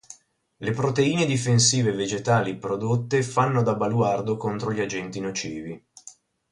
Le 0.57 0.71
proteine 0.71 1.27
difensive 1.27 1.91
vegetali 1.93 2.57
prodotte 2.57 3.21
fanno 3.21 3.61
da 3.61 3.75
baluardo 3.75 4.35
contro 4.35 4.73
gli 4.73 4.79
agenti 4.79 5.19
nocivi. 5.19 5.85